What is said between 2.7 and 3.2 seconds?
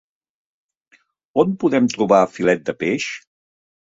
de peix?